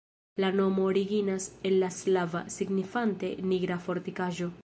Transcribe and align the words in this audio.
La 0.43 0.47
nomo 0.53 0.85
originas 0.93 1.45
el 1.71 1.77
la 1.83 1.91
slava, 1.97 2.43
signifante 2.57 3.31
nigra 3.53 3.81
fortikaĵo. 3.89 4.53